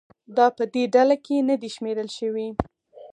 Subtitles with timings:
[0.37, 2.47] دا په دې ډله کې نه دي شمېرل شوي